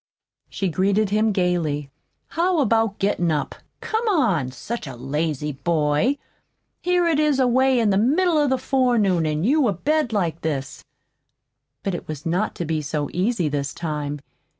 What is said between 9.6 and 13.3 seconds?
abed like this!" But it was not to be so